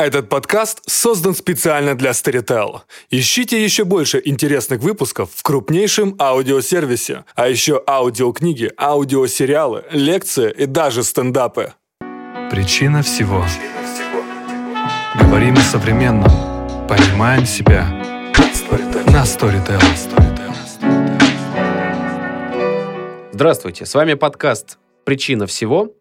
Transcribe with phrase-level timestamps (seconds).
[0.00, 2.80] Этот подкаст создан специально для Storytel.
[3.10, 11.02] Ищите еще больше интересных выпусков в крупнейшем аудиосервисе, а еще аудиокниги, аудиосериалы, лекции и даже
[11.02, 11.74] стендапы.
[12.50, 13.44] Причина всего.
[15.20, 16.30] Говорим о современном.
[16.88, 17.86] Понимаем себя.
[19.12, 19.82] На Storytel.
[23.32, 25.99] Здравствуйте, с вами подкаст «Причина всего».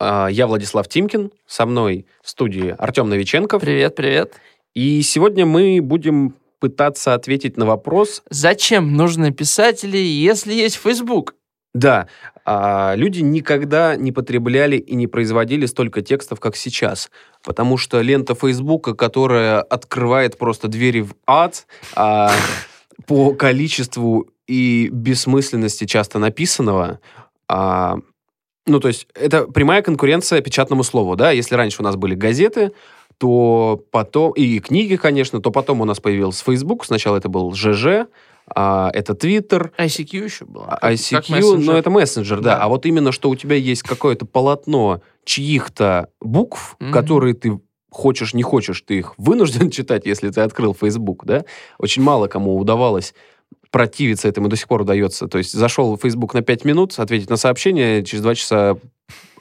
[0.00, 3.60] А, Я Владислав Тимкин, со мной в студии Артем Новиченков.
[3.60, 4.32] Привет, привет.
[4.74, 11.34] И сегодня мы будем пытаться ответить на вопрос, Зачем нужны писатели, если есть Facebook?
[11.72, 12.08] да,
[12.44, 17.10] а, люди никогда не потребляли и не производили столько текстов, как сейчас,
[17.44, 22.32] потому что лента Фейсбука, которая открывает просто двери в ад а,
[23.06, 26.98] по количеству и бессмысленности часто написанного,
[28.70, 32.72] ну, то есть это прямая конкуренция печатному слову, да, если раньше у нас были газеты,
[33.18, 38.06] то потом, и книги, конечно, то потом у нас появился Facebook, сначала это был ЖЖ,
[38.52, 40.66] а, это Twitter, ICQ еще было.
[40.66, 41.72] а- как- ICQ, как мессенджер.
[41.72, 42.56] но это мессенджер, да.
[42.56, 42.62] Да.
[42.64, 46.92] А вот именно, что у тебя есть какое-то полотно чьих-то букв, Мгм.
[46.92, 51.44] которые ты хочешь, не хочешь, ты их вынужден читать, если ты открыл Facebook, да?
[51.78, 53.14] Очень мало кому удавалось
[53.70, 55.28] противиться этому, до сих пор удается.
[55.28, 58.76] То есть зашел в Facebook на 5 минут, ответить на сообщение, через 2 часа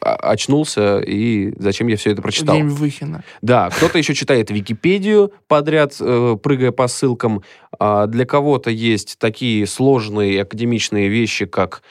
[0.02, 2.56] очнулся, и зачем я все это прочитал?
[2.56, 3.24] Время Выхина.
[3.42, 7.44] Да, кто-то еще читает Википедию подряд, э, прыгая по ссылкам.
[7.78, 11.82] А для кого-то есть такие сложные академичные вещи, как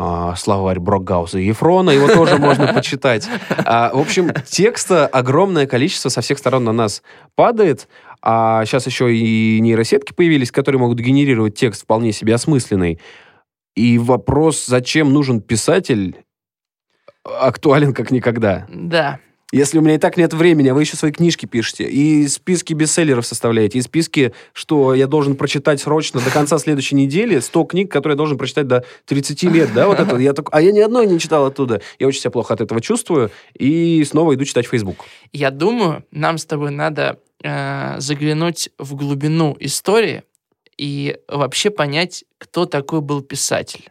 [0.00, 3.28] а, словарь Брокгауза и Ефрона, его тоже можно почитать.
[3.64, 7.02] А, В общем, текста огромное количество со всех сторон на нас
[7.34, 7.88] падает,
[8.22, 12.98] а сейчас еще и нейросетки появились, которые могут генерировать текст вполне себе осмысленный.
[13.76, 16.16] И вопрос, зачем нужен писатель,
[17.24, 18.66] актуален как никогда.
[18.68, 19.20] Да.
[19.50, 22.74] Если у меня и так нет времени, а вы еще свои книжки пишете, и списки
[22.74, 27.90] бестселлеров составляете, и списки, что я должен прочитать срочно до конца следующей недели, 100 книг,
[27.90, 30.80] которые я должен прочитать до 30 лет, да, вот это, я так, а я ни
[30.80, 31.80] одной не читал оттуда.
[31.98, 34.98] Я очень себя плохо от этого чувствую, и снова иду читать Facebook.
[35.32, 40.24] Я думаю, нам с тобой надо э, заглянуть в глубину истории
[40.76, 43.90] и вообще понять, кто такой был писатель.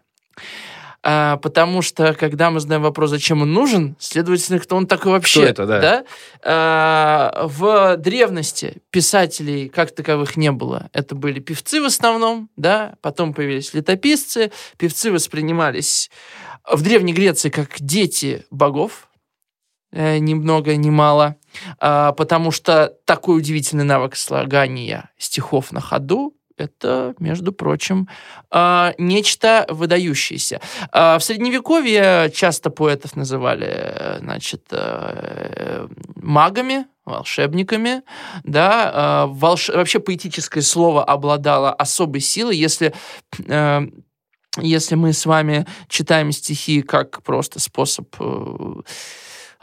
[1.09, 5.43] А, потому что, когда мы задаем вопрос, зачем он нужен, следовательно, кто он такой вообще.
[5.43, 6.03] это, да.
[6.43, 10.89] А, в древности писателей как таковых не было.
[10.91, 14.51] Это были певцы в основном, да, потом появились летописцы.
[14.77, 16.09] Певцы воспринимались
[16.69, 19.07] в Древней Греции как дети богов,
[19.91, 21.37] э, ни много ни мало,
[21.79, 28.07] потому что такой удивительный навык слагания стихов на ходу это, между прочим,
[28.49, 30.59] а, нечто выдающееся.
[30.91, 38.01] А, В Средневековье часто поэтов называли, э, значит, э, магами, волшебниками,
[38.43, 42.93] да, а, волш- вообще поэтическое слово обладало особой силой, если
[43.47, 43.81] э,
[44.59, 48.07] если мы с вами читаем стихи как просто способ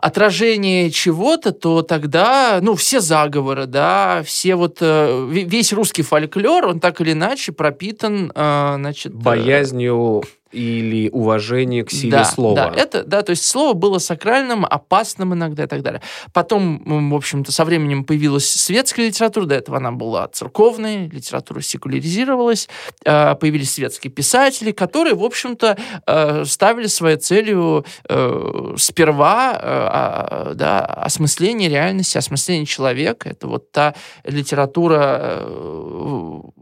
[0.09, 6.67] отражения чего-то, то тогда, ну, все заговоры, да, все вот, э, ве- весь русский фольклор,
[6.67, 9.13] он так или иначе пропитан, э, значит...
[9.13, 10.23] э, Боязнью
[10.55, 12.55] или уважение к силе да, слова.
[12.55, 16.01] Да, это, да, то есть слово было сакральным, опасным иногда и так далее.
[16.33, 22.69] Потом, в общем-то, со временем появилась светская литература, до этого она была церковной, литература секуляризировалась,
[23.05, 25.77] э, появились светские писатели, которые, в общем-то,
[26.07, 33.29] э, ставили своей целью э, сперва э, а, да, осмысление реальности, осмысление человека.
[33.29, 33.95] Это вот та
[34.25, 36.53] литература, ну,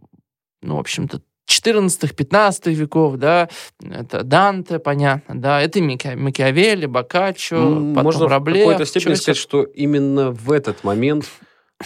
[0.62, 3.48] в общем-то, 14-15 веков, да,
[3.82, 9.36] это Данте, понятно, да, это Мики- Макиавелли, Боккаччо, потом Можно Рабле, в какой-то степени сказать,
[9.36, 11.26] что именно в этот момент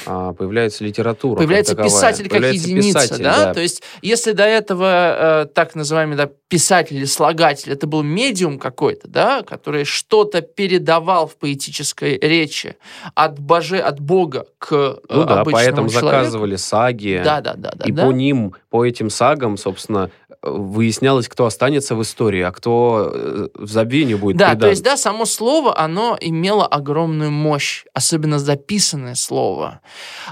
[0.05, 1.35] появляется литература.
[1.37, 1.91] как Появляется таковая.
[1.91, 3.55] писатель как Появляется единица, писатель, да?
[3.55, 8.59] То есть, если до этого э, так называемый да, писатель или слагатель, это был медиум
[8.59, 12.77] какой-то, да, который что-то передавал в поэтической речи
[13.15, 16.07] от боже, от Бога к э, Ну да, обычному поэтому человеку.
[16.17, 17.21] заказывали саги.
[17.25, 17.85] Да, да, да, да.
[17.85, 18.05] и да.
[18.05, 20.11] по ним, по этим сагам, собственно,
[20.47, 24.61] выяснялось, кто останется в истории, а кто э, в забвению будет Да, предан.
[24.61, 29.81] то есть, да, само слово, оно имело огромную мощь, особенно записанное слово.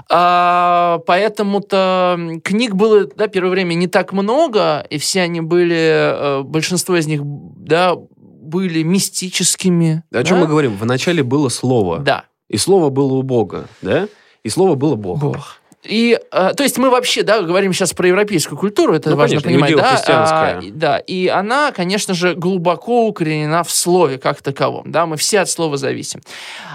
[0.09, 6.41] А, поэтому-то книг было, да, первое время не так много, и все они были, э,
[6.43, 10.03] большинство из них, да, были мистическими.
[10.11, 10.43] О чем да?
[10.43, 10.77] мы говорим?
[10.77, 14.07] Вначале было слово, Да, и слово было у Бога, да?
[14.43, 15.19] И слово было Бог.
[15.19, 15.57] Бог.
[15.85, 19.41] И, э, то есть мы вообще, да, говорим сейчас про европейскую культуру, это Ну, важно
[19.41, 24.91] конечно, понимать, да, а, да, и она, конечно же, глубоко укоренена в слове как таковом,
[24.91, 26.21] да, мы все от слова зависим.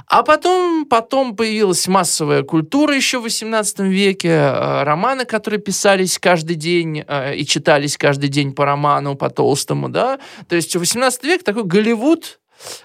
[0.07, 6.56] А потом, потом появилась массовая культура еще в XVIII веке, э, романы, которые писались каждый
[6.56, 10.19] день э, и читались каждый день по роману, по толстому, да,
[10.49, 12.40] то есть в XVIII век такой Голливуд,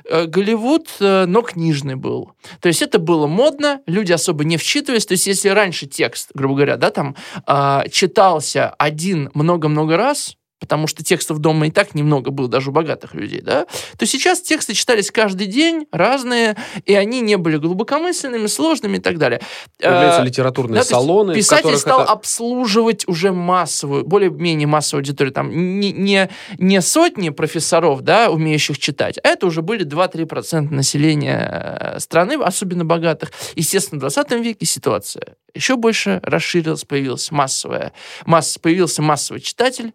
[0.09, 2.31] Голливуд, э, но книжный был.
[2.59, 5.05] То есть это было модно, люди особо не вчитывались.
[5.05, 10.87] То есть если раньше текст, грубо говоря, да, там а, читался один много-много раз, потому
[10.87, 13.67] что текстов дома и так немного было, даже у богатых людей, да,
[13.97, 19.19] то сейчас тексты читались каждый день, разные, и они не были глубокомысленными, сложными и так
[19.19, 19.41] далее.
[19.79, 25.33] Появляются Э, литературные да, салоны, Писатель стал это- обслуживать уже массовую, более-менее массовую аудиторию.
[25.33, 31.95] Там не, не, не сотни профессоров, да, умеющих читать, а это уже были 2-3% населения
[31.95, 33.31] э, страны, особенно богатых.
[33.55, 37.93] Естественно, в 20 веке ситуация еще больше расширилась, появилась массовая,
[38.25, 39.93] масс, появился массовый читатель,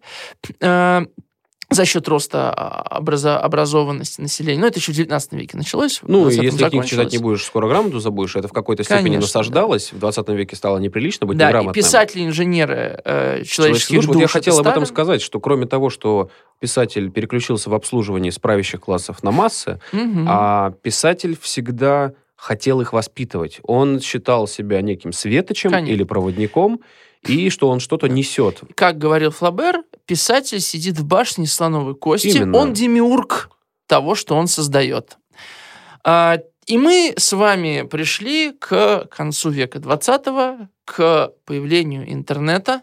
[1.73, 4.59] за счет роста а, образа- образованности населения.
[4.59, 6.01] Ну, это еще в 19 веке началось.
[6.03, 8.35] Ну, 20-м если книг читать не будешь, скоро грамоту забудешь.
[8.35, 9.93] Это в какой-то степени Конечно, насаждалось.
[9.93, 11.73] В 20 веке стало неприлично быть Да, и неграмотным.
[11.73, 15.89] писатели, инженеры э, человеческих Слушай, вот я душ, хотел об этом сказать, что кроме того,
[15.89, 16.29] что
[16.59, 20.25] писатель переключился в обслуживании с правящих классов на массы, Мгм.
[20.27, 23.61] а писатель всегда хотел их воспитывать.
[23.63, 25.93] Он считал себя неким светочем Конечно.
[25.93, 26.81] или проводником,
[27.27, 28.61] и что он что-то несет.
[28.75, 32.27] Как говорил Флабер, писатель сидит в башне слоновой кости.
[32.27, 32.57] Именно.
[32.57, 33.49] Он демиург
[33.87, 35.17] того, что он создает.
[36.03, 42.81] А, И мы с вами пришли к концу века 20 к появлению интернета,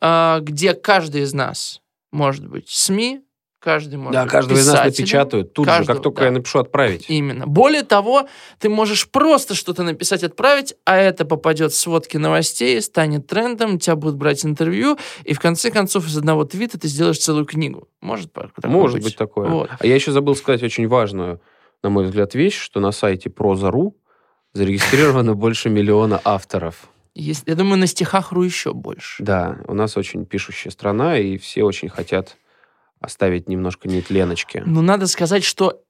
[0.00, 1.80] а, где каждый из нас
[2.10, 3.22] может быть СМИ,
[3.62, 6.24] каждый может Да, быть каждого из нас напечатают тут же, Каждого, как только да.
[6.26, 7.06] я напишу отправить.
[7.08, 7.46] Именно.
[7.46, 8.26] Более того,
[8.58, 13.96] ты можешь просто что-то написать, отправить, а это попадет в сводки новостей, станет трендом, тебя
[13.96, 17.88] будут брать интервью, и в конце концов из одного твита ты сделаешь целую книгу.
[18.00, 19.48] Может так- такое Может быть такое.
[19.48, 19.70] Вот.
[19.78, 21.40] А я еще забыл сказать очень важную,
[21.82, 23.96] на мой взгляд, вещь, что на сайте Проза.ру
[24.52, 26.88] зарегистрировано больше миллиона авторов.
[27.14, 29.22] Есть- я думаю, на стихах.ру еще больше.
[29.22, 32.36] Да, у нас очень пишущая страна, и все очень хотят
[33.02, 34.62] оставить немножко нетленочки.
[34.64, 35.82] Но надо сказать, что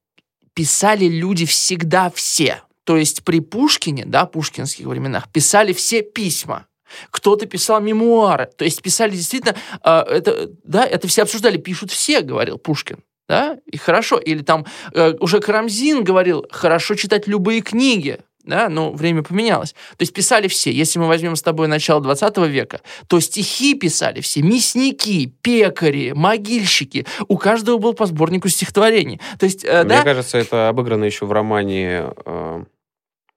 [0.54, 2.62] писали люди всегда все.
[2.84, 6.66] То есть при Пушкине, да, пушкинских временах, писали все письма.
[7.10, 8.50] Кто-то писал мемуары.
[8.56, 9.56] То есть писали действительно...
[9.84, 11.56] э, это, да, это все обсуждали.
[11.56, 12.98] Пишут все, говорил Пушкин.
[13.28, 14.18] Да, и хорошо.
[14.18, 18.18] Или там э, уже Карамзин говорил, хорошо читать любые книги.
[18.44, 19.72] Да, но время поменялось.
[19.72, 20.72] То есть писали все.
[20.72, 24.42] Если мы возьмем с тобой начало 20 века, то стихи писали все.
[24.42, 27.06] Мясники, пекари, могильщики.
[27.28, 29.20] У каждого был по сборнику стихотворений.
[29.38, 32.64] То есть, э, Мне да, кажется, это обыграно еще в романе э,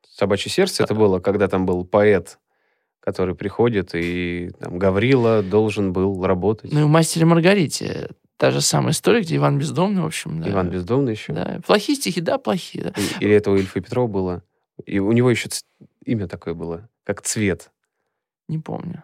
[0.10, 0.84] «Собачье сердце».
[0.84, 2.40] Это было, когда там был поэт,
[3.00, 6.72] который приходит, и там Гаврила должен был работать.
[6.72, 10.42] ну и в «Мастере Маргарите» та же самая история, где Иван Бездомный, в общем.
[10.42, 10.50] Да.
[10.50, 11.32] Иван Бездомный еще.
[11.34, 11.60] Да.
[11.66, 12.86] Плохие стихи, да, плохие.
[12.86, 12.94] Да.
[13.20, 14.44] Или это у Ильфа Петрова было.
[14.86, 15.62] И у него еще ц-
[16.04, 17.72] имя такое было, как Цвет.
[18.48, 19.04] Не помню.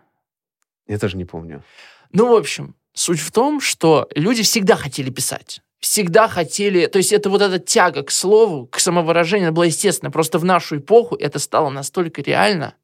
[0.88, 1.63] Я тоже не помню.
[2.12, 5.62] Ну, в общем, суть в том, что люди всегда хотели писать.
[5.80, 6.86] Всегда хотели...
[6.86, 10.12] То есть это вот эта тяга к слову, к самовыражению, она была естественно.
[10.12, 12.75] Просто в нашу эпоху это стало настолько реально.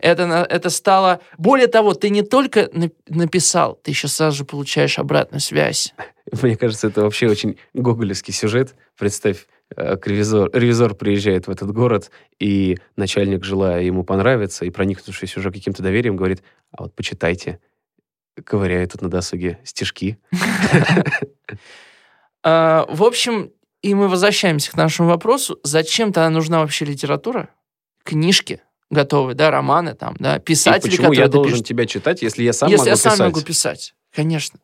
[0.00, 1.20] Это, это стало...
[1.38, 5.92] Более того, ты не только на- написал, ты еще сразу же получаешь обратную связь.
[6.42, 8.74] Мне кажется, это вообще очень гоголевский сюжет.
[8.96, 15.50] Представь, ревизор, ревизор приезжает в этот город, и начальник, желая ему понравиться, и проникнувшись уже
[15.50, 17.60] каким-то доверием, говорит, а вот почитайте.
[18.44, 20.18] Ковыряю тут на досуге стишки.
[22.42, 25.58] А, в общем, и мы возвращаемся к нашему вопросу.
[25.62, 27.50] Зачем тогда нужна вообще литература?
[28.02, 31.66] Книжки готовые, да, романы там, да, И писатели, почему которые я должен пишут.
[31.66, 33.26] тебя читать, если я сам Если могу я сам писать?
[33.26, 34.58] могу писать, конечно.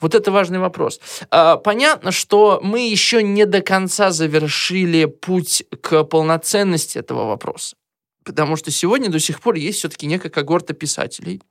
[0.00, 1.00] Вот это важный вопрос.
[1.30, 7.76] А, Понятно, что мы еще не до конца завершили путь к полноценности этого вопроса.
[8.24, 11.42] Потому что сегодня до сих пор есть все-таки некая когорта писателей,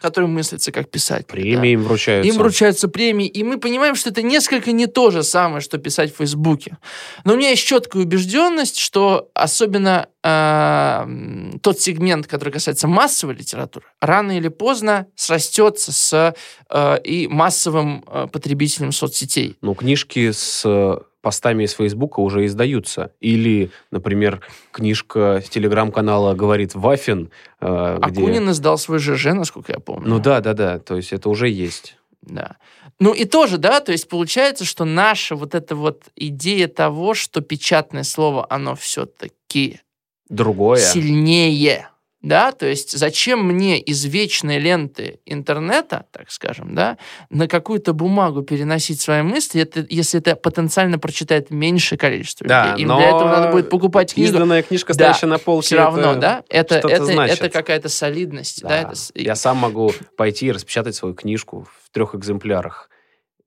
[0.00, 1.24] которые мыслятся как писатели.
[1.26, 1.32] да.
[1.32, 2.30] Премии им вручаются.
[2.32, 6.14] Им вручаются премии, и мы понимаем, что это несколько не то же самое, что писать
[6.14, 6.78] в Фейсбуке.
[7.24, 13.34] Но у меня есть четкая убежденность, что особенно э, м, тот сегмент, который касается массовой
[13.34, 16.34] литературы, рано или поздно срастется с
[16.70, 19.56] э, и массовым э, потребителем соцсетей.
[19.62, 23.12] Ну, книжки с э, постами из Фейсбука уже издаются.
[23.20, 24.40] Или, например,
[24.72, 27.30] книжка с телеграм-канала «Говорит Вафин»,
[27.60, 28.22] э, где...
[28.22, 30.08] Акунин издал свой ЖЖ, насколько я помню.
[30.08, 30.78] Ну да, да, да.
[30.78, 31.96] То есть это уже есть.
[32.22, 32.56] Да.
[33.00, 37.40] Ну и тоже, да, то есть получается, что наша вот эта вот идея того, что
[37.40, 39.80] печатное слово, оно все-таки
[40.28, 40.78] Другое.
[40.78, 41.88] сильнее,
[42.20, 46.98] да, то есть зачем мне из вечной ленты интернета, так скажем, да,
[47.30, 52.82] на какую-то бумагу переносить свои мысли, это, если это потенциально прочитает меньшее количество Да, людей.
[52.82, 54.30] Им но для этого надо будет покупать книгу.
[54.30, 57.38] Изданная книжка, Да, стоящая на полке, Все равно, это да, это, это, значит.
[57.40, 58.76] это какая-то солидность, да, Да.
[58.80, 62.90] это Я сам могу пойти и распечатать свою книжку в трех экземплярах.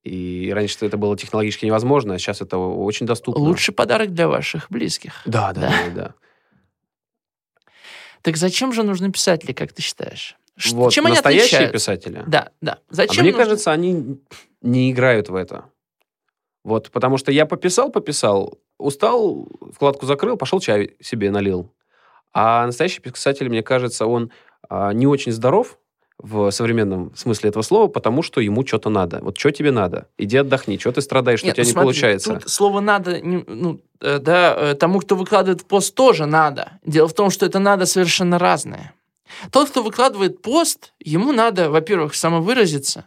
[0.03, 3.43] И раньше это было технологически невозможно, а сейчас это очень доступно.
[3.43, 5.21] лучший подарок для ваших близких.
[5.25, 5.69] Да, да, Да.
[5.69, 6.13] да, да.
[8.21, 10.37] Так зачем же нужны писатели, как ты считаешь?
[10.57, 11.73] Ш- Вот Чем они настоящие отличаются?
[11.73, 12.23] писатели.
[12.27, 12.73] Да, да.
[12.73, 14.19] А Зачем мне нужны- кажется, они
[14.61, 15.65] не играют в это.
[16.63, 21.73] Вот, потому что я пописал, пописал, устал, вкладку закрыл, пошел чай себе налил.
[22.33, 24.31] А настоящий писатель, мне кажется, он
[24.69, 25.79] а, не очень здоров
[26.23, 29.19] в современном смысле этого слова, потому что ему что-то надо.
[29.21, 30.07] Вот что тебе надо?
[30.17, 30.77] Иди отдохни.
[30.77, 32.33] Что ты страдаешь, что Нет, у тебя ну не смотри, получается?
[32.35, 36.79] Тут слово надо, ну, э, да, э, тому, кто выкладывает пост, тоже надо.
[36.85, 38.93] Дело в том, что это надо совершенно разное.
[39.51, 43.05] Тот, кто выкладывает пост, ему надо, во-первых, самовыразиться,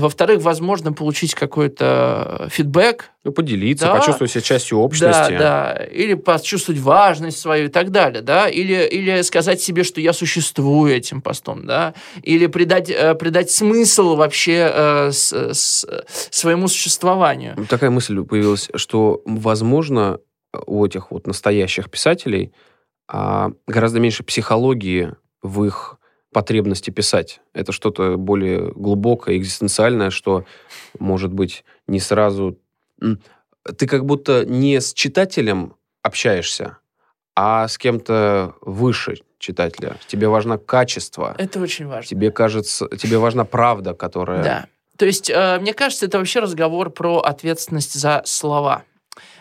[0.00, 3.94] во-вторых, возможно, получить какой-то фидбэк, Ну, поделиться, Да.
[3.94, 5.36] почувствовать себя частью общности.
[5.38, 5.84] Да, да.
[5.84, 8.48] Или почувствовать важность свою и так далее, да.
[8.48, 11.94] Или, или сказать себе, что я существую этим постом, да.
[12.22, 15.86] Или придать, э, придать смысл вообще э, с- с-
[16.30, 17.54] своему существованию.
[17.68, 20.18] Такая мысль появилась, что, возможно,
[20.66, 22.52] у этих вот настоящих писателей
[23.08, 25.98] а, гораздо меньше психологии в их
[26.32, 27.40] потребности писать.
[27.52, 30.44] Это что-то более глубокое, экзистенциальное, что,
[30.98, 32.58] может быть, не сразу...
[32.98, 36.78] Ты как будто не с читателем общаешься,
[37.36, 39.96] а с кем-то выше читателя.
[40.06, 41.34] Тебе важно качество.
[41.38, 42.08] Это очень важно.
[42.08, 44.42] Тебе кажется, тебе важна правда, которая...
[44.42, 44.66] Да.
[44.96, 48.84] То есть, э, мне кажется, это вообще разговор про ответственность за слова.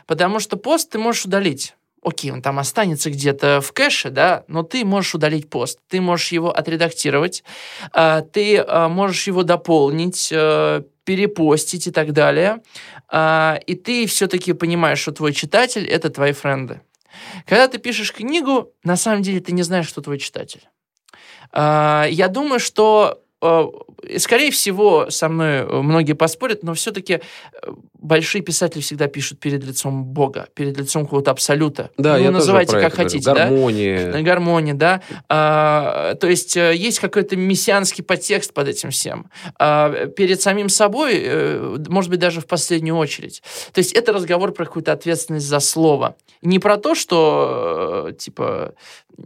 [0.07, 1.75] Потому что пост ты можешь удалить.
[2.03, 6.31] Окей, он там останется где-то в кэше, да, но ты можешь удалить пост, ты можешь
[6.31, 7.43] его отредактировать,
[7.93, 12.61] э, ты э, можешь его дополнить, э, перепостить и так далее.
[13.07, 16.81] А, И ты все-таки понимаешь, что твой читатель— это твои френды.
[17.45, 20.61] Когда ты пишешь книгу, на самом деле ты не знаешь, что твой читатель.
[21.51, 23.20] А, Я думаю, что
[24.17, 27.21] скорее всего, со мной э, многие поспорят, но все-таки
[27.93, 31.91] большие писатели всегда пишут перед лицом Бога, перед лицом какого-то абсолюта.
[31.97, 33.09] Да, ну, я называйте тоже как это говорю.
[33.09, 34.21] хотите, да?
[34.21, 34.73] Гармония.
[34.73, 35.01] Да.
[35.29, 39.29] А, то есть э, есть какой-то мессианский подтекст под этим всем.
[39.59, 43.43] А, перед самим собой, э, может быть, даже в последнюю очередь.
[43.71, 46.15] То есть это разговор про какую-то ответственность за слово.
[46.41, 48.73] Не про то, что, э, типа,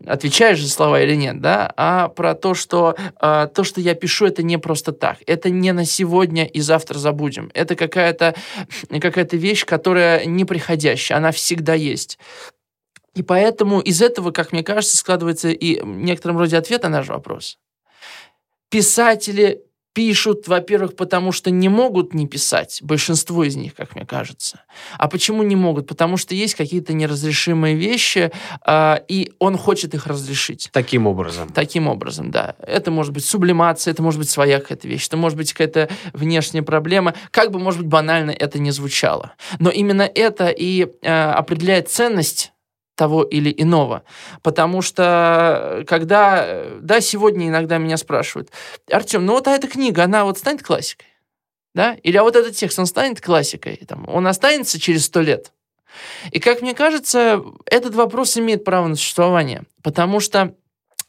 [0.05, 4.27] отвечаешь за слова или нет, да, а про то, что э, то, что я пишу,
[4.27, 5.17] это не просто так.
[5.25, 7.49] Это не на сегодня и завтра забудем.
[7.55, 8.35] Это какая-то
[9.01, 12.19] какая вещь, которая неприходящая, она всегда есть.
[13.15, 17.07] И поэтому из этого, как мне кажется, складывается и в некотором роде ответ на наш
[17.07, 17.57] вопрос.
[18.69, 19.63] Писатели
[19.95, 24.59] пишут, во-первых, потому что не могут не писать, большинство из них, как мне кажется.
[24.97, 25.87] А почему не могут?
[25.87, 28.29] Потому что есть какие-то неразрешимые вещи,
[28.67, 30.69] э, и он хочет их разрешить.
[30.73, 31.49] Таким образом.
[31.49, 32.55] Таким образом, да.
[32.59, 36.61] Это может быть сублимация, это может быть своя какая-то вещь, это может быть какая-то внешняя
[36.61, 37.13] проблема.
[37.31, 39.31] Как бы, может быть, банально это не звучало.
[39.59, 42.51] Но именно это и э, определяет ценность
[42.95, 44.03] того или иного.
[44.41, 46.43] Потому что, когда...
[46.45, 48.49] э, Да, сегодня иногда меня спрашивают,
[48.89, 51.07] Артем, ну вот а эта книга, она вот станет классикой?
[51.73, 51.97] Да?
[52.03, 53.75] Или а вот этот текст, он станет классикой?
[53.87, 55.51] Там, он останется через сто лет?
[56.31, 59.63] И, как мне кажется, этот вопрос имеет право на существование.
[59.83, 60.51] Потому что э,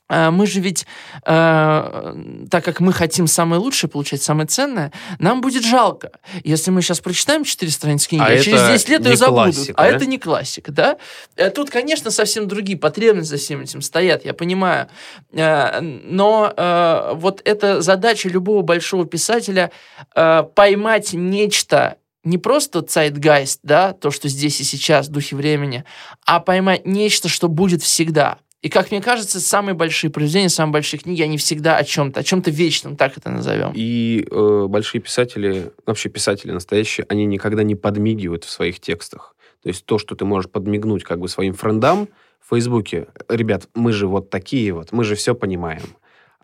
[0.08, 0.86] мы же ведь,
[1.24, 2.14] э,
[2.50, 6.12] так как мы хотим самое лучшее, получать самое ценное, нам будет жалко,
[6.44, 9.54] если мы сейчас прочитаем 4 страницы книги, А а, через это 10 лет ее забудут.
[9.54, 9.96] классика, а да?
[9.96, 10.96] это не классика, да?
[11.36, 14.88] Э, Тут, конечно, совсем другие потребности за всем этим стоят, я понимаю.
[15.32, 19.70] Э, Но э, вот эта задача любого большого писателя
[20.14, 25.84] э, поймать нечто, не просто zeitgeist, да, то, что здесь и сейчас, духе времени,
[26.24, 28.38] а поймать нечто, что будет всегда.
[28.66, 32.24] И, как мне кажется, самые большие произведения, самые большие книги, они всегда о чем-то, о
[32.24, 33.70] чем-то вечном, так это назовем.
[33.76, 39.36] И э, большие писатели, вообще писатели настоящие, они никогда не подмигивают в своих текстах.
[39.62, 42.08] То есть то, что ты можешь подмигнуть как бы своим френдам
[42.40, 45.82] в Фейсбуке, ребят, мы же вот такие вот, мы же все понимаем.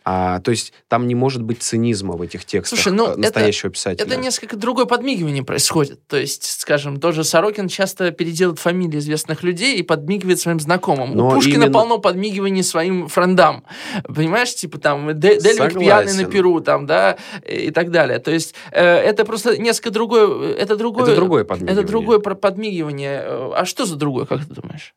[0.04, 3.20] А, то есть там не может быть цинизма в этих текстах Слушай, ну, э, это-
[3.20, 4.04] настоящего писателя.
[4.06, 6.06] Это несколько другое подмигивание происходит.
[6.08, 11.14] То есть, скажем, тоже Сорокин часто переделывает фамилии известных людей и подмигивает своим знакомым.
[11.16, 13.64] Но У Пушкина именно- полно подмигиваний своим френдам.
[14.04, 17.16] Понимаешь, типа там Де- Дельвик пьяный на Перу, там, да,
[17.46, 18.18] и так далее.
[18.18, 20.54] То есть э, это просто несколько другое...
[20.54, 21.80] Это другое, Это другое подмигивание.
[21.82, 23.22] Это другое подмигивание.
[23.24, 24.94] Э, А что за другое, как ты думаешь?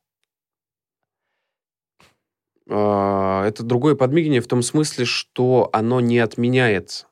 [2.70, 7.08] А, это другое подмигивание в том смысле, что оно не отменяет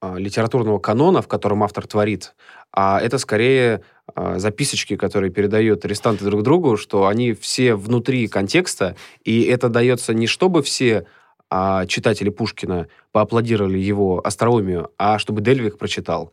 [0.00, 2.34] а, литературного канона, в котором автор творит,
[2.72, 3.82] а это скорее
[4.14, 10.14] а, записочки, которые передают арестанты друг другу, что они все внутри контекста, и это дается
[10.14, 11.06] не чтобы все
[11.50, 16.32] а, читатели Пушкина поаплодировали его остроумию, а чтобы Дельвик прочитал.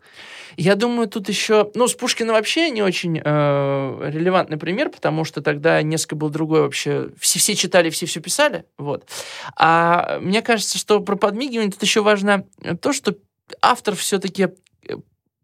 [0.58, 1.72] Я думаю, тут еще...
[1.76, 6.62] Ну, с Пушкина вообще не очень э, релевантный пример, потому что тогда несколько был другой
[6.62, 7.10] вообще.
[7.20, 8.66] Все, все читали, все все писали.
[8.78, 9.08] Вот.
[9.56, 12.46] А мне кажется, что про подмигивание тут еще важно
[12.82, 13.16] то, что
[13.62, 14.50] автор все-таки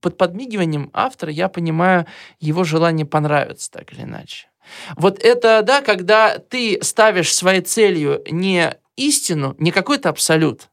[0.01, 2.05] под подмигиванием автора я понимаю
[2.39, 4.47] его желание понравиться так или иначе.
[4.95, 10.69] Вот это, да, когда ты ставишь своей целью не истину, не какой-то абсолют,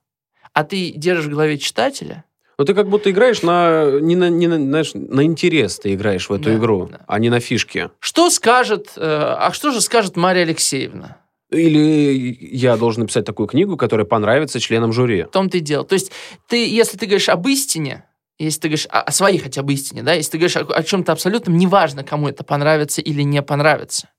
[0.53, 2.25] а ты держишь в голове читателя.
[2.59, 6.29] Ну, ты как будто играешь на, не на, не на, знаешь, на интерес ты играешь
[6.29, 7.01] в эту Да, игру, да.
[7.07, 7.89] а не на фишки.
[8.01, 11.17] Что скажет, э, а что же скажет Мария Алексеевна?
[11.51, 15.23] Или я должен написать такую книгу, которая понравится членам жюри.
[15.23, 15.85] В том-то и дело.
[15.85, 16.13] То есть
[16.49, 18.05] ты, если ты говоришь об истине,
[18.39, 20.83] если ты говоришь о, о своей хотя бы истине, да, если ты говоришь о, о
[20.83, 24.11] чем-то абсолютном, неважно, кому это понравится или не понравится.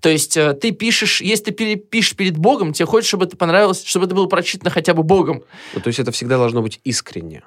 [0.00, 3.84] То есть э, ты пишешь, если ты пишешь перед Богом, тебе хочется, чтобы это понравилось,
[3.84, 5.42] чтобы это было прочитано хотя бы Богом.
[5.74, 7.42] Ну, то есть это всегда должно быть искренне.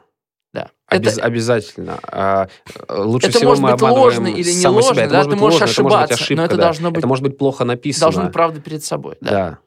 [0.53, 0.69] Да.
[0.87, 1.99] Обяз- Это, обязательно.
[2.03, 2.47] А,
[2.87, 5.03] э, лучше это всего может мы быть ложно или не ложно, себя.
[5.05, 6.63] Это да, может ты быть можешь ложно, это может быть ошибаться, ошибка, но это да.
[6.63, 8.01] должно быть- Это может быть плохо написано.
[8.05, 9.17] должна быть правда перед собой.
[9.19, 9.31] Да.
[9.31, 9.57] Да.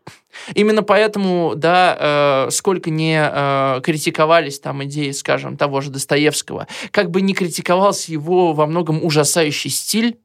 [0.55, 7.11] Именно поэтому, да, э, сколько не э, критиковались там идеи, скажем, того же Достоевского, как
[7.11, 10.19] бы не критиковался его во многом ужасающий стиль,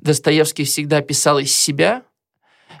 [0.00, 2.02] Достоевский всегда писал из себя,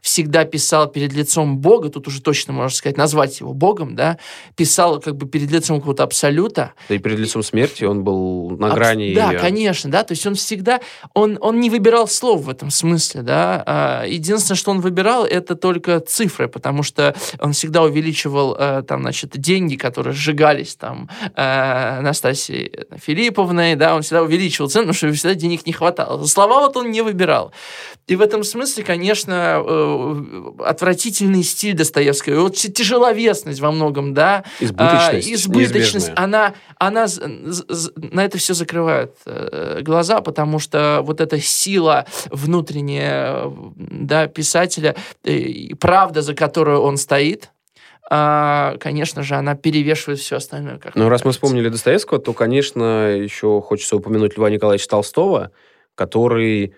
[0.06, 4.18] всегда писал перед лицом Бога, тут уже точно можно сказать, назвать его Богом, да,
[4.54, 8.68] писал как бы перед лицом какого-то абсолюта, Да и перед лицом смерти он был на
[8.68, 9.14] Абс- грани.
[9.14, 10.04] Да, конечно, да.
[10.04, 10.80] То есть он всегда,
[11.12, 13.64] он, он не выбирал слов в этом смысле, да.
[13.66, 19.00] А, Единственное, что он выбирал, это только цифры, потому что он всегда увеличивал э, там,
[19.02, 25.12] значит, деньги, которые сжигались там э, Анастасией Филипповной, да, он всегда увеличивал цену, потому что
[25.12, 26.24] всегда денег не хватало.
[26.26, 27.52] Слова вот он не выбирал.
[28.06, 29.95] И в этом смысле, конечно, э,
[30.64, 35.28] отвратительный стиль Достоевского, вот тяжеловесность во многом, да, Избыточность.
[35.28, 36.14] а, избыточность, неизбежная.
[36.16, 37.06] она, она
[38.12, 44.96] на это все закрывает э, глаза, потому что вот эта сила внутренняя, э, да, писателя,
[45.24, 47.50] э, правда, за которую он стоит,
[48.08, 50.78] а, конечно же, она перевешивает все остальное.
[50.78, 51.30] Как Ну, раз мы кажется.
[51.44, 55.50] вспомнили Достоевского, то, конечно, еще хочется упомянуть Льва Николаевича Толстого,
[55.96, 56.74] который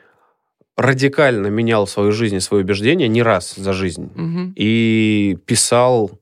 [0.78, 4.10] радикально менял свою жизнь и свои убеждения не раз за жизнь.
[4.14, 4.52] Мгм.
[4.56, 6.12] И писал,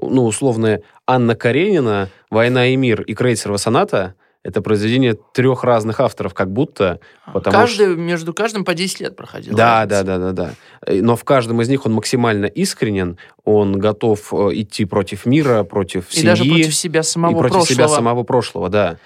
[0.00, 6.32] ну, условно, Анна Каренина «Война и мир» и «Крейцерова соната» это произведение трех разных авторов,
[6.32, 7.00] как будто.
[7.34, 9.56] Потому Каждый, между каждым по 10 лет проходил.
[9.56, 10.52] Да, да, да, да, да.
[10.86, 16.08] Но в каждом из них он максимально искренен, он готов э, идти против мира, против
[16.10, 17.74] И семьи даже против себя самого и против прошлого.
[17.74, 18.98] себя самого прошлого, да.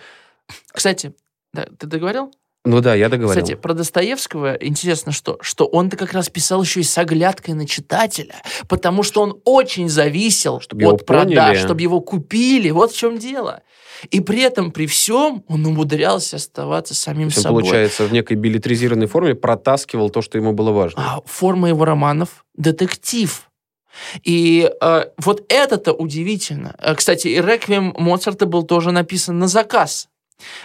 [0.72, 1.14] Кстати,
[1.54, 2.32] да, ты договорил?
[2.64, 3.42] Ну да, я договорил.
[3.42, 7.66] Кстати, про Достоевского интересно, что, что он-то как раз писал еще и с оглядкой на
[7.66, 8.34] читателя,
[8.68, 11.64] потому что он очень зависел Чтоб его от продаж, поняли.
[11.64, 12.70] чтобы его купили.
[12.70, 13.62] Вот в чем дело.
[14.10, 17.62] И при этом, при всем, он умудрялся оставаться самим он, собой.
[17.62, 21.02] получается, в некой билетризированной форме протаскивал то, что ему было важно.
[21.02, 23.50] А форма его романов— детектив.
[24.22, 26.74] И э, вот это-то удивительно.
[26.78, 30.09] Э, Кстати, и «Реквием» Моцарта был тоже написан на заказ.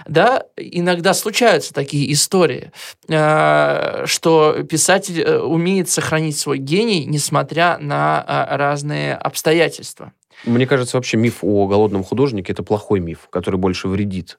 [0.07, 2.71] Да, иногда случаются такие истории,
[3.07, 10.11] э, что писатель э, умеет сохранить свой гений, несмотря на э, разные обстоятельства.
[10.43, 14.37] Мне кажется, вообще миф о голодном художнике– это плохой миф, который больше вредит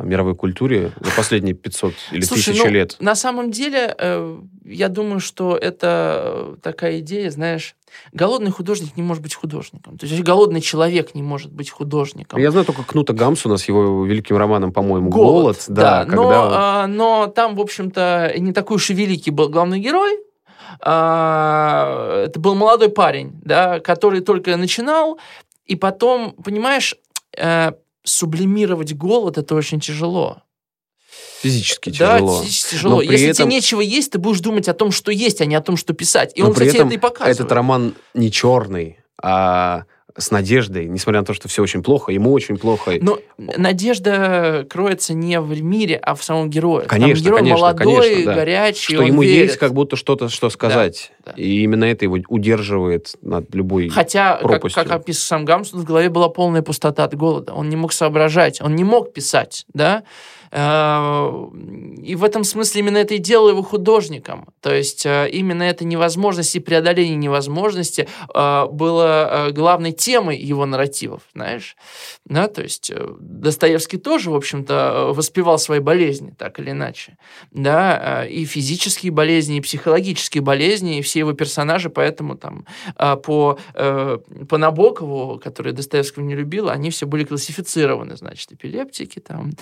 [0.00, 2.96] мировой культуре за последние 500 или Слушай, 1000 ну, лет.
[3.00, 7.76] На самом деле, э, я думаю, что это такая идея, знаешь,
[8.12, 9.98] голодный художник не может быть художником.
[9.98, 12.40] То есть голодный человек не может быть художником.
[12.40, 15.64] Я знаю только Кнута Гамсуна с его великим романом, по-моему, Голод, «Голод».
[15.68, 19.48] да, но, когда он- а, но там, в общем-то, не такой уж и великий был
[19.48, 20.18] главный герой.
[20.80, 25.18] А, это был молодой парень, да, который только начинал,
[25.64, 26.94] и потом, понимаешь,
[27.36, 27.72] э,
[28.06, 30.42] сублимировать голод это очень тяжело.
[31.42, 32.42] физически Да, тяжело.
[32.42, 32.96] физически тяжело.
[32.96, 35.54] Но Если этом- тебе нечего есть, ты будешь думать о том, что есть, а не
[35.54, 36.32] о том, что писать.
[36.34, 37.36] И Но он, при кстати, этом это и показывает.
[37.40, 39.84] Этот роман не черный, а
[40.16, 42.92] с надеждой, несмотря на то, что все очень плохо, ему очень плохо.
[43.00, 46.86] Но надежда кроется не в мире, а в самом герое.
[46.86, 48.34] Конечно, Там герой конечно, молодой, конечно, да.
[48.34, 49.46] горячий, что ему верит.
[49.46, 51.12] есть как будто что-то, что сказать.
[51.24, 51.32] Да.
[51.32, 53.88] И именно это его удерживает над любой...
[53.88, 54.82] Хотя, как, пропастью.
[54.82, 57.52] как описывал сам Гамсун, в голове была полная пустота от голода.
[57.52, 60.02] Он не мог соображать, он не мог писать, да.
[60.50, 61.48] Э,
[62.02, 64.48] И в этом смысле именно это и делало его художником.
[64.60, 71.22] То есть э, именно эта невозможность и преодоление невозможности э, было главной темой его нарративов,
[71.34, 71.76] знаешь.
[72.24, 77.16] Да, то есть Достоевский тоже, в общем-то, воспевал свои болезни, так или иначе.
[77.50, 84.58] Да, и физические болезни, и психологические болезни, и все его персонажи, поэтому там по, по
[84.58, 89.52] Набокову, который Достоевского не любил, они все были классифицированы, значит, эпилептики, там,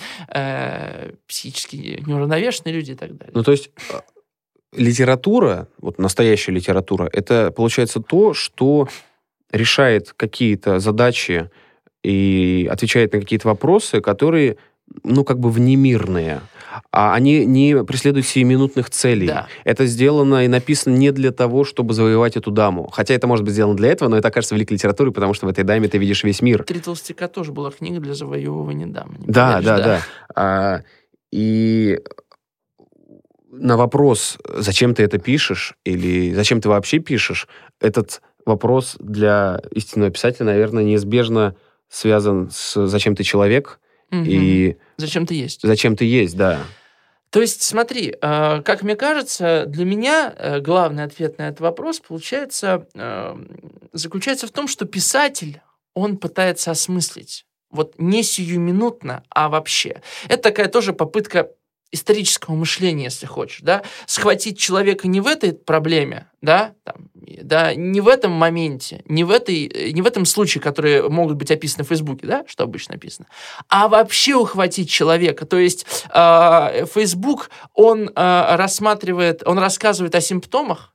[1.27, 3.31] психически неуравновешенные люди и так далее.
[3.33, 3.99] Ну, то есть э,
[4.75, 8.87] литература, вот настоящая литература, это получается то, что
[9.51, 11.49] решает какие-то задачи
[12.03, 14.57] и отвечает на какие-то вопросы, которые,
[15.03, 16.41] ну, как бы внемирные.
[16.91, 19.27] А они не преследуют сиюминутных целей.
[19.27, 19.47] Да.
[19.63, 22.89] Это сделано и написано не для того, чтобы завоевать эту даму.
[22.91, 25.49] Хотя это может быть сделано для этого, но это окажется великой литературой, потому что в
[25.49, 26.63] этой даме ты видишь весь мир.
[26.63, 29.15] «Три толстяка» тоже была книга для завоевывания дамы.
[29.19, 30.01] Да, поверишь, да, да.
[30.35, 30.81] А,
[31.31, 31.99] и
[33.51, 37.47] на вопрос, зачем ты это пишешь, или зачем ты вообще пишешь,
[37.79, 41.55] этот вопрос для истинного писателя, наверное, неизбежно
[41.89, 43.79] связан с зачем ты человек
[44.23, 45.61] И Зачем ты есть?
[45.63, 46.59] зачем ты есть, да.
[47.29, 51.99] То есть, смотри, э, как мне кажется, для меня э, главный ответ на этот вопрос
[51.99, 53.35] получается, э,
[53.91, 55.61] заключается в том, что писатель,
[55.93, 57.45] он пытается осмыслить.
[57.71, 60.01] Вот не сиюминутно, а вообще.
[60.29, 61.49] Это такая тоже попытка
[61.95, 67.09] исторического мышления, если хочешь, да, схватить человека не в этой проблеме, да, там,
[67.41, 71.37] да, не в этом моменте, не в, этой, э, не в этом случае, которые могут
[71.37, 73.27] быть описаны в Фейсбуке, да, что обычно написано,
[73.67, 75.45] а вообще ухватить человека.
[75.45, 80.94] То есть э, Facebook, он э, рассматривает, он рассказывает о симптомах,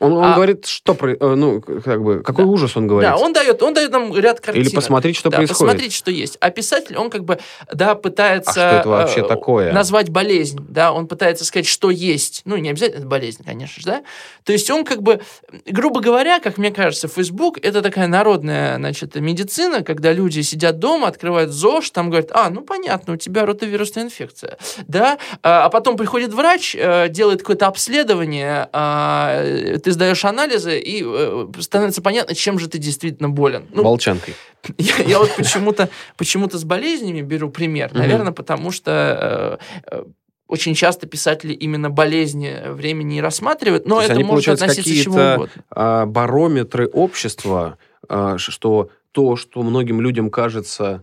[0.00, 2.50] Он, он А- говорит, что, э, ну, как бы, какой Да.
[2.50, 3.10] ужас он говорит.
[3.10, 4.66] да, он дает, он дает нам ряд картинок.
[4.66, 5.58] Или посмотреть, что да, происходит.
[5.58, 6.36] посмотреть, что есть.
[6.40, 7.38] А писатель, он как бы,
[7.72, 8.50] да, пытается...
[8.50, 9.72] А что это вообще э, такое?
[9.72, 12.42] Назвать болезнь, да, он пытается сказать, что есть.
[12.44, 14.02] Ну, не обязательно это болезнь, конечно же, да.
[14.44, 15.20] То есть он как бы,
[15.66, 21.08] грубо говоря, как мне кажется, Facebook это такая народная, значит, медицина, когда люди сидят дома,
[21.08, 24.58] открывают ЗОЖ, там говорят, а, ну, понятно, у тебя ротовирусная инфекция,
[24.88, 30.78] да, а а потом приходит врач, э, делает какое-то обследование, а, э, ты сдаешь анализы,
[30.78, 33.66] и э, становится понятно, чем же ты действительно болен.
[33.74, 34.34] Ну, Волчанкой.
[34.78, 37.92] я, я вот почему-то почему с болезнями беру пример.
[37.92, 39.58] Наверное, потому что
[39.90, 40.04] э, э,
[40.46, 45.14] очень часто писатели именно болезни времени не рассматривают, но это они, может относиться к чему
[45.14, 45.64] угодно.
[45.70, 47.76] а, барометры общества,
[48.08, 51.02] а, что то, что многим людям кажется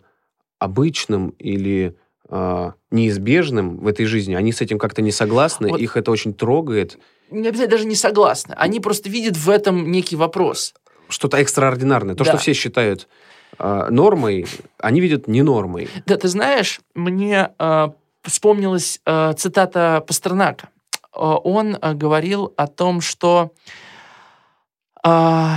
[0.60, 1.98] обычным или
[2.30, 5.80] а, неизбежным в этой жизни, они с этим как-то не согласны, Вот.
[5.80, 6.98] их это очень трогает.
[7.32, 8.54] Не обязательно даже не согласны.
[8.58, 10.74] Они просто видят в этом некий вопрос.
[11.10, 12.16] Что-то экстраординарное.
[12.16, 12.32] То, Да.
[12.32, 13.08] что все считают
[13.58, 14.46] а, нормой,
[14.78, 15.90] они видят не нормой.
[16.06, 17.88] Да, ты знаешь, мне э,
[18.24, 20.70] вспомнилась э, цитата Пастернака.
[21.14, 23.52] Э, он э, говорил о том, что
[25.04, 25.48] э,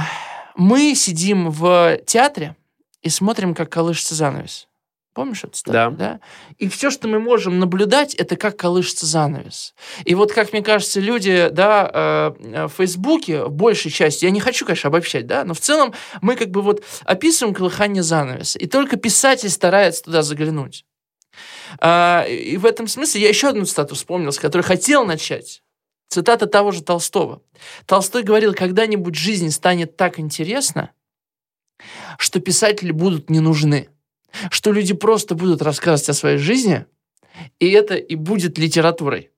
[0.56, 2.56] мы сидим в театре
[3.02, 4.68] и смотрим, как колышется занавес.
[5.20, 5.96] Помнишь эту цитату?
[5.96, 6.20] Да.
[6.56, 9.74] И все, что мы можем наблюдать, это как колышется занавес.
[10.06, 14.40] И вот, как мне кажется, люди, да, э, в Фейсбуке, в большей части, я не
[14.40, 18.66] хочу, конечно, обобщать, да, но в целом мы как бы вот описываем колыхание занавеса, и
[18.66, 20.87] только писатель старается туда заглянуть.
[21.80, 25.62] А, и в этом смысле я еще одну цитату вспомнил, с которой хотел начать.
[26.09, 27.42] Цитата того же Толстого.
[27.85, 30.92] Толстой говорил, когда-нибудь жизнь станет так интересна,
[32.16, 33.90] что писатели будут не нужны.
[34.51, 36.87] Что люди просто будут рассказывать о своей жизни,
[37.59, 39.31] и это и будет литературой.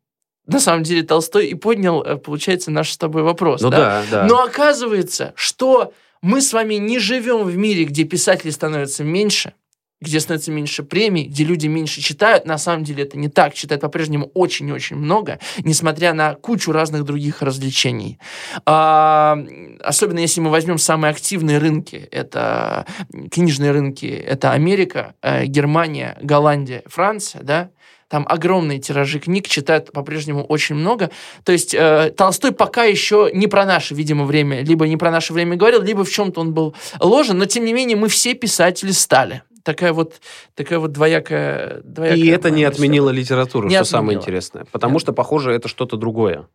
[0.47, 3.61] На самом деле Толстой и поднял, э, получается, наш с тобой вопрос.
[3.61, 4.27] Ну да, да.
[4.27, 9.55] Но оказывается, что мы с вами не живем в мире, где писателей становится меньше,
[10.03, 12.45] где становится меньше премий, где люди меньше читают.
[12.45, 13.55] На самом деле это не так.
[13.55, 18.19] Читают по-прежнему очень и очень много, несмотря на кучу разных других развлечений.
[18.67, 19.39] А,
[19.81, 22.09] особенно если мы возьмем самые активные рынки.
[22.11, 22.87] Это
[23.31, 24.07] книжные рынки.
[24.07, 27.71] Это Америка, э, Германия, Голландия, Франция, да?
[28.13, 31.11] Там огромные тиражи книг, читают по-прежнему очень много.
[31.45, 35.33] То есть э, Толстой пока еще не про наше, видимо, время, либо не про наше
[35.33, 38.91] время говорил, либо в чем-то он был ложен, но тем не менее мы все писатели
[38.91, 39.43] стали.
[39.63, 40.21] Такая вот,
[40.55, 41.81] такая вот двоякая...
[41.85, 44.23] двоякая И это не отменило литературу, Не что самое отменило.
[44.23, 44.65] интересное.
[44.73, 45.03] Потому Нет.
[45.03, 46.49] что, похоже, это что-то другое.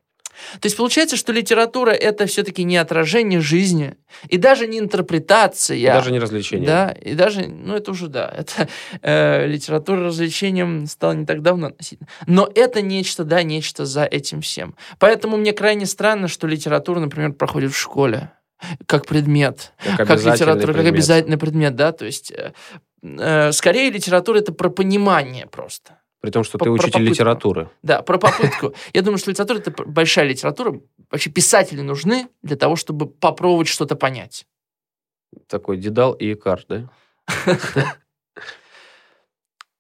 [0.59, 3.95] То есть получается, что литература это все-таки не отражение жизни
[4.29, 5.77] и даже не интерпретация.
[5.77, 6.67] И даже не развлечение.
[6.67, 8.67] Да, и даже, ну это уже да, это
[9.01, 12.07] э, литература развлечением стала не так давно относительно.
[12.27, 14.75] Но это нечто, да, нечто за этим всем.
[14.99, 18.31] Поэтому мне крайне странно, что литература, например, проходит в школе
[18.87, 20.93] как предмет, Как, как литература, как предмет.
[20.93, 22.53] обязательный предмет, да, то есть э,
[23.01, 25.99] скорее литература это про понимание просто.
[26.19, 27.11] При том, что По- ты учитель попытку.
[27.13, 27.69] литературы.
[27.83, 28.73] Да, про попытку.
[28.93, 30.79] Я думаю, что литература это большая литература.
[31.11, 34.47] Вообще писатели нужны для того, чтобы попробовать что-то понять.
[35.47, 36.89] Такой Дедал и Икар, да?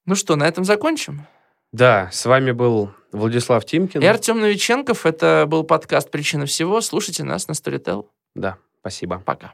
[0.05, 1.25] Ну что, на этом закончим?
[1.71, 4.01] Да, с вами был Владислав Тимкин.
[4.01, 5.05] И Артем Новиченков.
[5.05, 6.79] Это был подкаст «Причина всего».
[6.81, 8.07] Слушайте нас на Storytel.
[8.35, 9.19] Да, спасибо.
[9.25, 9.53] Пока.